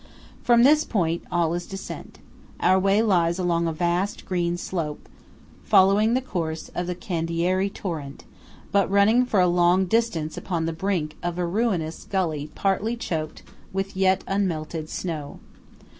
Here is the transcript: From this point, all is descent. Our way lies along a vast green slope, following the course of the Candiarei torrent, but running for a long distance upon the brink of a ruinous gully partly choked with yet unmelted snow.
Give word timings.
From 0.41 0.63
this 0.63 0.83
point, 0.83 1.23
all 1.31 1.53
is 1.53 1.67
descent. 1.67 2.17
Our 2.59 2.79
way 2.79 3.03
lies 3.03 3.37
along 3.37 3.67
a 3.67 3.71
vast 3.71 4.25
green 4.25 4.57
slope, 4.57 5.07
following 5.63 6.15
the 6.15 6.23
course 6.23 6.69
of 6.69 6.87
the 6.87 6.95
Candiarei 6.95 7.69
torrent, 7.71 8.23
but 8.71 8.89
running 8.89 9.27
for 9.27 9.39
a 9.39 9.45
long 9.47 9.85
distance 9.85 10.37
upon 10.37 10.65
the 10.65 10.73
brink 10.73 11.17
of 11.21 11.37
a 11.37 11.45
ruinous 11.45 12.03
gully 12.03 12.49
partly 12.55 12.95
choked 12.95 13.43
with 13.71 13.95
yet 13.95 14.23
unmelted 14.27 14.89
snow. 14.89 15.39